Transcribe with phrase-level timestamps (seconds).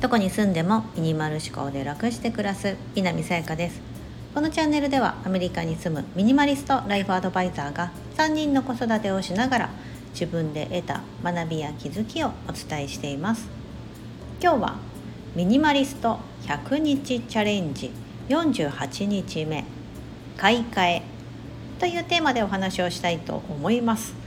[0.00, 3.80] どこに住んでもミニマル思考で楽して暮らす南さやかです。
[4.34, 9.70] このチャンネルではアメリカに住むミニマリストライフアドバイザーが3人の子育てをしながら
[10.12, 13.48] 自分で得た学びや気づきをお伝えしています。
[14.42, 14.76] 今日は
[15.34, 17.90] ミニマリスト100日チャレンジ
[18.28, 19.64] 48日目
[20.36, 21.02] 買い替え
[21.78, 24.25] というテーマでお話をしたいと思います。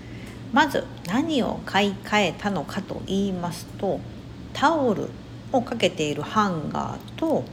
[0.51, 3.99] まず何を買い替えたのかと言いますと
[4.53, 5.09] タオル
[5.51, 7.43] をかけているハンガーと,、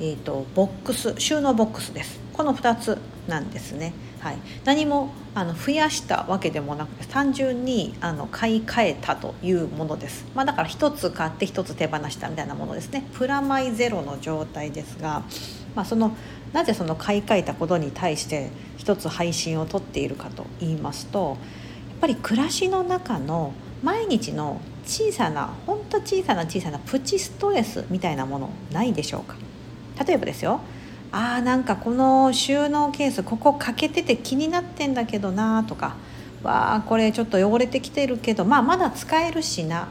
[0.00, 2.20] えーと、ボックス収納ボックスです。
[2.32, 2.98] この2つ
[3.28, 13.04] なんですね、はい、何もあの増やしたわけでもなくて単純にあの買い替えたというものです、まあ、だから1つ買って1つ手放したみたいなものですね。
[13.14, 15.22] プラマイゼロの状態ですが、
[15.74, 16.14] まあ、その
[16.52, 21.38] なぜその買い替えたことに対して1つ配信をとっているかと言いますと
[22.00, 29.36] ぱり暮らしの中の毎日の小さなほんと小さな小さなプチストレスみたいなものないでしょうか？
[30.04, 30.60] 例えばですよ。
[31.12, 35.96] あーなんかこの収納ケースここ欠けてて気になってんだけどなとか。
[36.42, 38.44] わあこれちょっと汚れてきてるけど。
[38.44, 39.88] まあまだ使えるしな。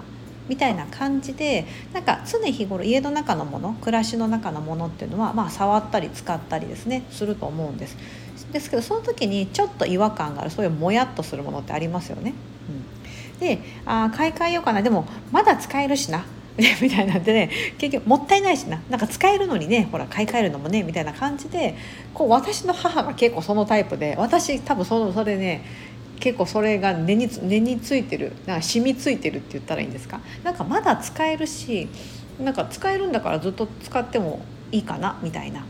[0.47, 7.97] みたいな感じでなんか常日頃家の中のもの暮らしの中のものっていうのは、まあ、触ったり使ったりですねすると思うんです。
[8.51, 12.33] ですけどその時にちょっと違和感があるそういうもやっとするものってありますよね。
[12.69, 16.25] うんであ買い替えようかなでもまだ使えるしな
[16.81, 21.75] みたいなんでね結局もったいないしななんか使えるのにねほら買い替えるのもねみたいな感じで
[22.13, 25.63] こう私の母が結構そのタイプで私多分そのそれね
[26.19, 30.21] 結構それが根に根についてるなんか染みついてるって言ったらいいんですか？
[30.43, 31.87] なんかまだ使えるし
[32.39, 35.65] なんか使えるんだからずっと使ってもいいかなみたいな、うん、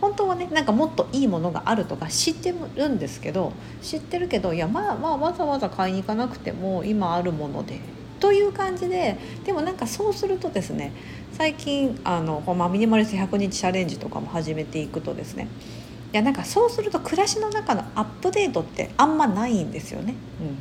[0.00, 7.80] 本当はねなんかもっといいものがあるとか知ってるんですけど知ってるけどいやまあまあわざわざ買いに行かなくても今あるもので
[8.20, 10.92] という感じででもなんかそうするとですね
[11.32, 15.48] 最近あの、まあ、ミニマリスト100日チャレンジとかも始めていくとですね
[16.12, 20.14] いやなんかそうすると暮らしの中のアップデートってあんまないんですよね。
[20.40, 20.58] うん、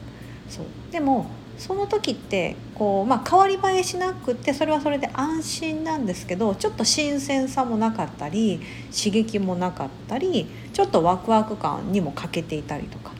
[0.51, 0.65] そう。
[0.91, 1.25] でも
[1.59, 8.61] その時ってこう、まあ、変わり映えしなくってそれはそれで安心なんですけどちょっと新鮮さもなかったり
[8.95, 13.11] 刺激もなかったりちょっとワクワク感にも欠けていたりとか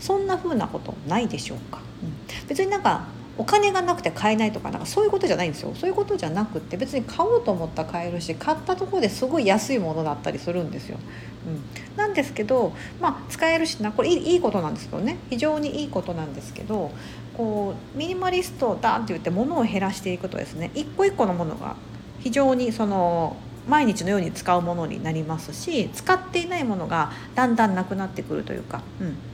[0.00, 3.06] そんな風なことないでしょうか、うん、別になんか
[3.42, 10.98] お金がなくて買えないとかなんかそういうことじゃないんですよそういうことじゃなくって別に買おうと思ったら買えるし買ったところですごい安いものだったりするんですよ。
[11.44, 16.92] うん、なんですけど、まあ、使えるしなこれいいいいことなんですけどね非常にいいことなんですけど
[17.36, 21.74] こうミニマリストだって言って物を減らしていくとですね一個一個のものが
[22.20, 23.36] 非常にその
[23.68, 28.82] 毎日のように使うものになりますし使っていないものがだんだんなくなってくるというか。
[29.00, 29.31] うん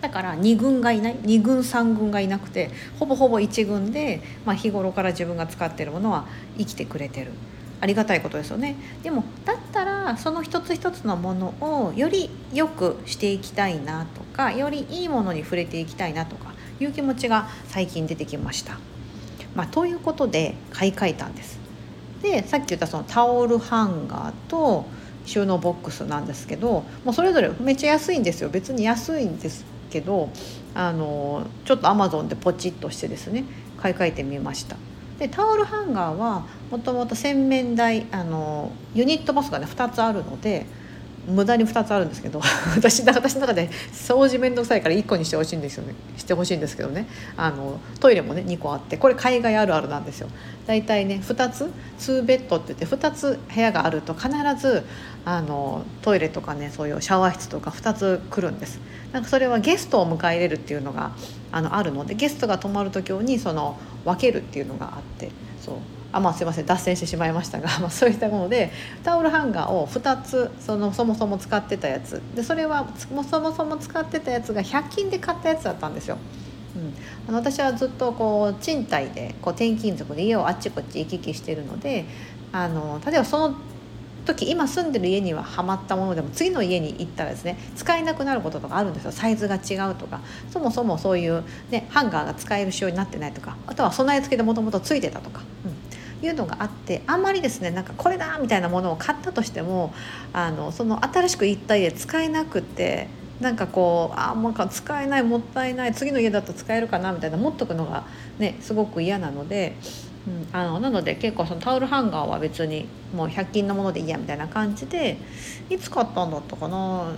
[0.00, 6.26] だから2軍がいない2軍3軍がいなくてほぼほぼ1軍で、まあ、日頃から自分が使ってるものは
[6.58, 7.32] 生きてくれてる
[7.80, 18.78] ありがたいことですよねでもだったらその一つ一つのものをより良くしていきたいなとかよりいいものに触れていきたいなとかいう気持ちが最近出てきました。
[19.54, 21.58] まあ、ということで買い替えたんです。
[22.22, 24.86] でさっき言ったそのタオルハンガーと
[25.24, 30.30] 収納ボックスなんですけどもうそれぞれめっちゃ安いんですよ別に安いんですけど
[30.74, 33.44] あのちょっとアマゾンでポチッとしてですね
[33.78, 34.76] 買い替えてみました。
[35.18, 40.64] でタオルハンガーはもともと洗面台あのユニットバスがね2つあるので
[41.30, 42.40] 無駄に2つあるんですけど
[42.76, 45.94] 私私の中で掃除面倒くさいから1個にしてほしいんですよね。
[46.16, 47.06] してほしいんですけどね。
[47.36, 50.28] あのトイレもね2個あってこれ海外あるあるなんですよ。
[50.66, 54.84] 大体ね2つ2ベッドって言って2つ部屋があると必ず
[55.24, 58.80] あのトイレとかねそういうシャワー室とか2つ来るんです。
[59.12, 61.12] なんかそれはゲストを迎え入れるっていうのが
[61.52, 65.30] あのあるのでゲストが泊まる時にその分けるっていうのがあって
[65.60, 65.74] そう。
[66.12, 68.72] あまあすいません脱線してしまいましたが、 まあ、そういったもので
[69.04, 72.20] タオルハンガーを2つそのそもそも使ってたやつ。
[72.34, 76.18] でそれはそもそも使ってたやつが100均で買ったやつだったんですよ。
[76.76, 76.94] うん、
[77.28, 82.04] あの私はずっとこう賃貸でこう転勤族で家をあっちこっち行き来してるので
[82.52, 83.56] あの例えばその
[84.24, 89.12] 時今住んでる家にはハマったものでも次の家に行ったらですね使えなくなることとかあるんですよ。
[89.12, 90.20] サイズが違うとか。
[90.50, 93.56] そもそもそういう、ね、ハンガーが使える仕様になってないとか。
[93.66, 95.72] あとは備え付けでもともとついてたとか、うん、
[96.22, 99.92] いうのがあってあんまりですねなんかこれだみたいなものを買ったとしても
[100.32, 103.08] あのその新しく行った家使えなくて
[103.40, 108.04] なんかこうあなんか使えないもったいない次の家だと使えるかなみたいな持っとくのが
[108.38, 109.76] ねすごく嫌なので。
[110.26, 112.86] うん、あのなので結構そのタオルハンガーは別に
[113.16, 115.16] もう100均のものでいいやみたいな感じで
[115.70, 117.14] いつ買ったんだったかな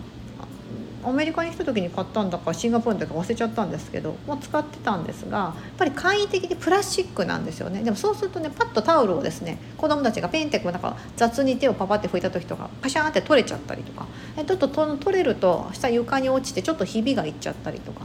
[1.05, 7.83] アメリカに来た時に買ったんだかシンガポールだか忘れちゃったんですけどもう使ってたんですがやっぱり簡易的にプラスチックなんですよね。
[7.83, 14.07] でもそうするとねパッとタオルをですね子供たちがペンってなんか雑に手をパパって拭いた時とかパシャーンって取れちゃったりとか
[14.37, 18.05] ちょっと取れると下床に落ちてちょっとひびがいっちゃったりとか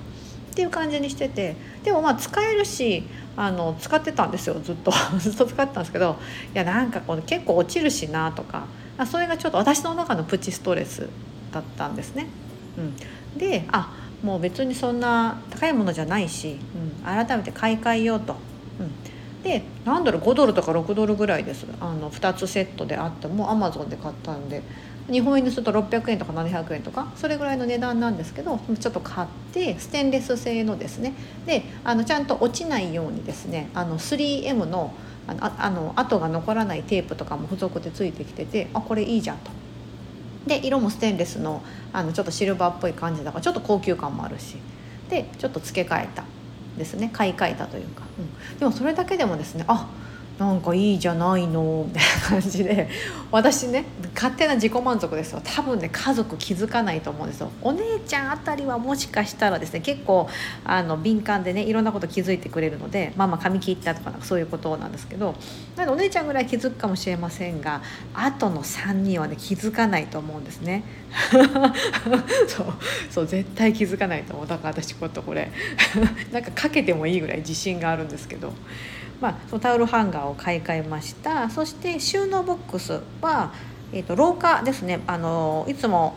[0.52, 3.04] っていう感じにしててでもまあ使えるし
[3.36, 4.60] あの使ってたんですよ。
[4.64, 4.92] ずっと。
[5.20, 6.18] ずっと使ってたんですけど
[6.54, 8.66] いやなんかこう結構落ちるしなとか
[9.06, 11.08] それがちょっと私の中のプチストレス
[11.52, 12.28] だったんですね。
[12.78, 13.94] うん、であ
[14.24, 18.36] もう別にそんな高いものじゃないし、うん、改めて買い替えようと。
[18.80, 21.66] うん、で何ドル5ドルとか6ドルぐらいです。
[21.80, 24.62] あの2つセットであってもアマゾンで買ったんで。
[25.12, 31.14] 日本円にすると600円とか700円とかそれぐらいの値段なんですけどちょっと買ってステンレス製のですね。
[31.46, 34.94] であのちゃんと落ちないようにですねあの 3M の
[35.28, 39.52] あのあの跡が残らないテープとかも付属でついてきててあこれいいじゃんと。
[40.48, 41.62] で色もステンレスの
[41.94, 44.58] あのちょっとシルバーっぽい感じだからちょっと高級感もあるし
[45.10, 46.24] でちょっと付け替えた
[46.78, 47.10] ですね。
[47.12, 49.88] 買い替えたというか、うん、でもそれだけでもですねあ
[50.40, 52.88] なんかいいじゃないのみたいな感じで
[53.32, 55.42] 私ね勝手な自己満足ですよ。
[55.44, 57.52] 多分ね家族気づかないと思うんですよ。
[57.62, 60.30] お姉ちゃんあたりはもしかしたらですね結構
[60.64, 65.34] あの敏感でねいろんなこと気づいてくれるのでママ髪切ったとかなんかそういうことなんですけど
[65.76, 67.82] なのでお姉ちゃんぐらい気づくかもしれませんが
[68.14, 70.84] あとの3人はね気づかないと思うんですね。
[72.48, 72.74] そう
[73.10, 74.48] そう絶対気づかないと思う。
[74.48, 75.52] だから私ことこれ
[76.32, 78.54] なんかかけてもいいぐらい自信があるんですけど。
[79.22, 81.50] まあ、そのタオルハンガーを買い替えました。
[81.50, 83.52] そして収納ボックスは、
[83.92, 85.02] えーと、廊下ですね。
[85.08, 86.16] あのいつも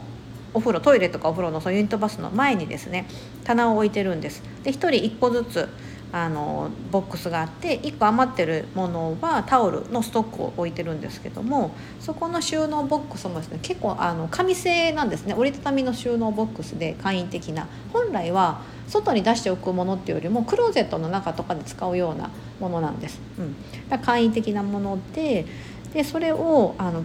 [0.53, 3.07] お風呂トイレとかお風呂のそのユニットバスの前にですね
[3.45, 4.43] 棚を置いてるんです。
[4.63, 5.69] で1人1個ずつ
[6.13, 11.71] あのボックスがあって1個余ってるものはタオルのストックを置いてるんですけども
[12.01, 15.35] そこの収納ボックスもですね結構あの紙製なんですね。
[15.35, 17.69] 折りたたみの収納ボックスで簡易的な。
[17.93, 23.21] 本来は外に出しておくものっていうよりもクローゼットの中とかで使うようなものなんです。
[23.39, 23.55] うん、
[23.89, 25.47] だ簡易的なもので
[25.95, 27.05] でそれをあの、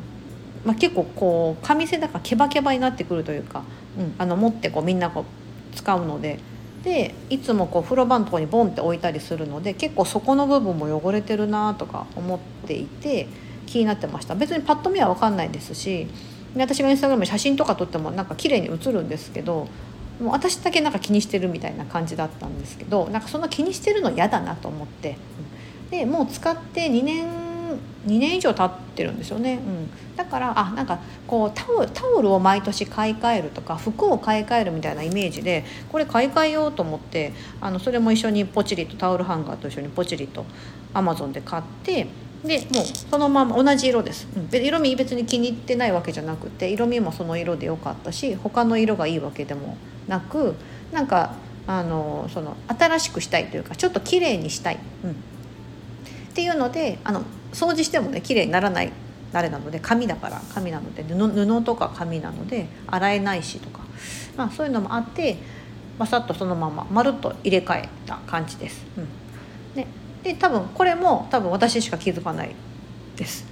[0.65, 3.63] まあ、結構こう紙製だからケバケバになってくるというか、
[3.97, 6.39] うん、あの持ってこうみんなこう使うので。
[6.83, 13.27] でいつもこう風呂場のとこにボンって置いたりするので結構そこの部分も汚れてるなとか思っていて
[13.65, 16.07] 気になってました別にパッと見は分かんないですし
[16.55, 19.67] で私がインスタグラム写真とか撮ってもなんか綺麗に写るんですけど
[20.19, 25.17] もう私だけなんか気にしてるみたいな感じだったんですけどなんかそんな気にしてるの嫌だなと思って。
[25.91, 27.45] でもう使って2年
[28.05, 40.45] 2年以上経ってるんですよね、うん、だからあなんかこうタオルタオルを毎年買い替えるとか服を買い替えるみたいなイメージでこれ買い替えようと思ってあのそれも一緒にポチリとタオルハンガーと一緒にポチリと
[40.93, 42.07] アマゾンで買って
[42.45, 49.77] でもうそのまま同じ色です、うん、色味別に気に入ってないわけじゃなくて色味もその色で良かったし他の色がいいわけでも
[50.07, 50.55] なく
[50.91, 51.33] なんか
[51.67, 55.13] あのその新しくしたいというかちょっと綺麗にしたい、うん、っ
[56.33, 58.91] ていうのであの掃除してもね綺麗にならない
[59.33, 63.81] あれなので紙だから紙なので布とか紙なので洗えないしとか、
[64.37, 65.37] まあ、そういうのもあって
[65.97, 68.85] バサッとそのまままるっと入れ替えた感じです。
[68.97, 69.07] うん、
[69.75, 69.87] で
[70.25, 72.55] で多分これも多分私しか気づかない
[73.15, 73.45] です。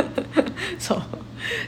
[0.80, 1.02] そう。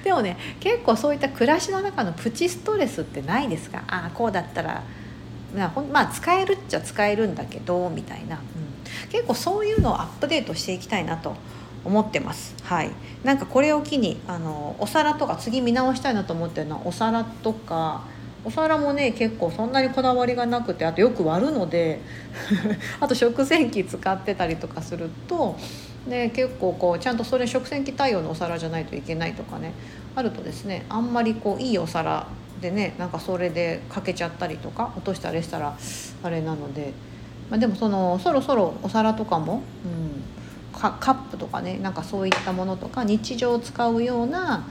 [0.03, 3.83] でもね結構そういった暮らしの中のプチストレスってないですか？
[3.87, 4.83] ああこうだったら
[5.93, 11.35] まあ、使えるっちゃ使えるんだけどみたいな、うん、結構そういうのをアップデートしていきたいなと
[11.85, 12.55] 思ってます。
[12.63, 12.91] はい、
[13.25, 18.03] なんかこれを機にあのお皿とか次見直したいなと思ってるのはお皿とか
[18.45, 22.01] お皿もね結構そんなにこだわりがなくてあとよく割るので
[23.01, 25.57] あと食洗機使ってたりとかすると
[26.09, 29.73] で結構こうちゃんとそれ食洗機対応のお皿じゃないといけないとかね
[30.15, 32.27] あるとですねあんまりこういいお皿
[32.61, 35.77] でねなんかそれでかけちゃったりとか落としたりしたら
[36.23, 36.93] あれなので、
[37.51, 39.63] まあ、でもそのそろそろお皿とかも、
[40.75, 44.67] うん、カップとかねなんかそういったものとか日常使うような、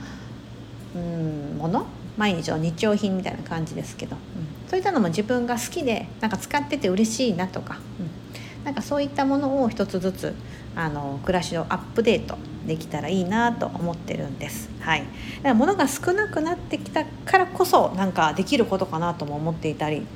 [0.94, 1.86] うん、もの
[2.16, 10.34] 毎日の日用品みたいな感じですけど、うん、そういったのも自分が好きでなんか使ってて嬉しいなとか、うん、なんかそういったものを一つずつ
[10.76, 14.70] あの暮らしをアップデートできたらいいなと思ってるんです。
[14.80, 15.10] はい、だか
[15.48, 20.06] ら物が少なくなってきたからこそなんかできることかなとも思っていたり、うん、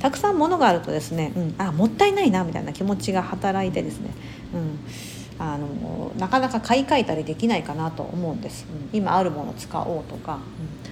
[0.00, 4.10] たくさん物があるとですね、うん、あもったいないなみたいな気持ちが働いてですね、
[4.54, 4.78] うん、
[5.38, 8.66] あのなかなか買い替えたりできないかなと思うんです。
[8.92, 10.91] うん、今あるもの使おうとか、うん。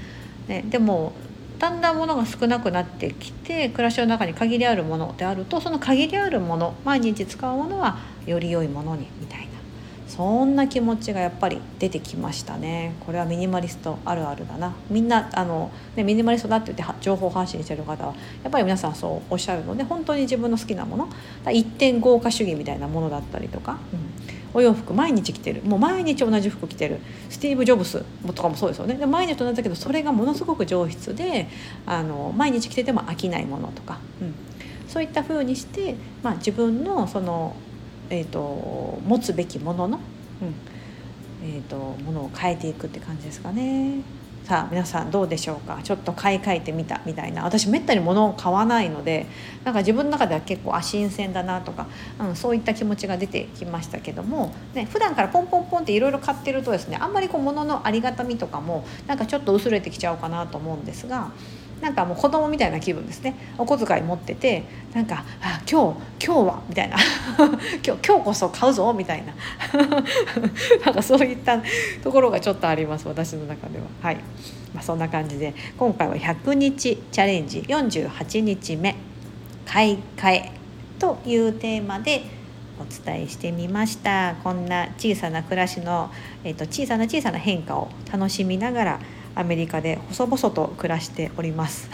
[0.50, 1.12] ね、でも
[1.60, 9.50] だんだん物が少なくなってきて暮らしの中に限りあるものであるとその限りあるもの毎日使うものはより良いものにみたいな。
[10.08, 12.94] そんな気持ちがやっぱり出てきましたね。
[13.06, 14.74] これはミニマリストあるあるだな。
[14.90, 21.08] みんなあの、ね、ミニマリストだって言って情報発信してる方はやっぱり皆さんそうおっしゃるので本当に自分の好きなもの
[21.52, 24.09] 一点豪華主義みたいなものだったりとか、うん、
[24.52, 25.62] お洋服毎日着てる。
[25.62, 26.98] もう毎日同じ服着てる。
[27.28, 28.04] スティーブ・ジョブス
[28.34, 28.94] とかもそうですよね。
[28.94, 31.48] で毎日同じだけどそれがものすごく上質で
[31.86, 34.34] あの毎日着てても飽きないものとか、うん、
[34.88, 37.54] そういったふうにして、まあ、自分のその、
[38.10, 40.00] えーと、持つべきものの、
[40.42, 40.54] うん。
[41.42, 44.02] えーとものを変えていくって感じですかね。
[44.44, 45.78] さあ皆さんどうでしょうか？
[45.84, 49.26] ちょっと買い替えてみたみたいな私めったに物を買わないので
[49.62, 51.86] なんか自分の中では結構あ新鮮だなとか、
[52.18, 61.30] うん、そういった気持ちが出てきましたけども、ね普段からポンポンポンっていろいろ買ってるとですねあんまりこう物のありがたみとかもなんかちょっと薄れてきちゃうかなと思うんですが。
[61.80, 63.34] なんかもう子供みたいな気分ですね。
[63.56, 66.96] お小遣い持っててなんか「あ今日今日は」みたいな
[67.84, 69.32] 「今日今日こそ買うぞ」みたいな。
[70.84, 71.60] なんかそういった
[72.02, 73.84] ところがちょっとあります私の中では。
[74.02, 74.16] はい。
[74.74, 78.94] まあ、そんな感じで今回は100日チャレンジ48日目
[79.66, 80.52] 「買い替え」
[81.00, 82.22] というテーマで
[82.78, 84.36] お伝えしてみました。
[84.44, 86.10] こんな小さな暮らしの、
[86.44, 89.00] えーと小さな小さな変化を楽しみながら
[89.34, 91.88] アメリカで細々と暮らしております。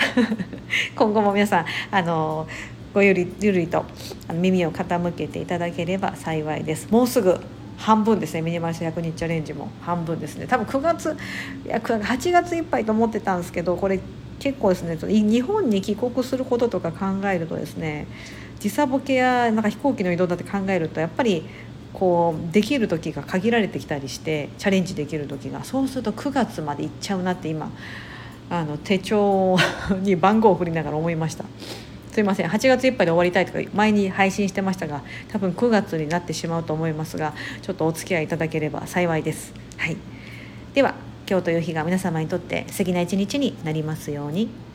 [0.97, 2.47] 今後も皆さんあの
[2.95, 3.85] ごゆるゆるりと
[4.33, 6.89] 耳を傾けていただければ幸いです。
[6.91, 7.39] もうすぐ
[7.77, 8.43] 半分ですね。
[8.43, 10.47] ミニマル100日チャレンジも半分ですね。
[10.47, 11.17] 多分9月
[11.65, 14.01] いや8月いっぱいと思ってたんですけどこれ
[14.39, 18.07] 結構ですね日本に帰国することとか考えるとですね
[18.61, 21.45] 時差ボケやなんか飛行機の移動だって考えるとやっぱり
[21.97, 27.73] こうできる時が限られてきたりしてチャレンジできる時がそうすると9月までいっちゃうなって今
[28.51, 29.57] あの手帳
[30.03, 31.45] に番号を振りながら思いました。
[32.13, 32.49] すいません。
[32.49, 39.99] 8月いっぱいで終わりたいとか前に配信してましたが多分9月になってしまうと思いますがちょっとお付き合いいただければ幸いです、はい、
[40.73, 40.95] では
[41.29, 44.66] 今日という日が皆様にとって素敵な一日になりますように。